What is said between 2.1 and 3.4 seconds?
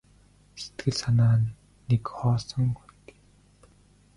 хоосон хөндий.